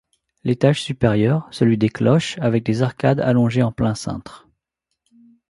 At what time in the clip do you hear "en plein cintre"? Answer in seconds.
3.61-4.47